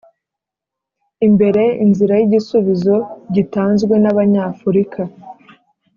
[1.27, 2.95] imbere inzira y'igisubizo
[3.35, 5.01] gitanzwe n'abanyafurika,